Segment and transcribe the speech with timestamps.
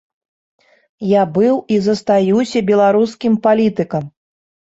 [1.09, 4.03] Я быў і застаюся беларускім палітыкам.